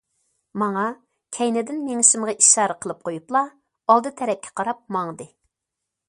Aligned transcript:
ماڭا 0.59 0.83
كەينىدىن 1.37 1.83
مېڭىشىمغا 1.89 2.33
ئىشارە 2.43 2.75
قىلىپ 2.85 3.03
قويۇپلا، 3.09 3.41
ئالدى 3.93 4.13
تەرەپكە 4.23 4.55
قاراپ 4.61 4.81
ماڭدى. 4.97 5.29